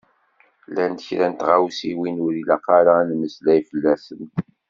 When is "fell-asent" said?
3.69-4.35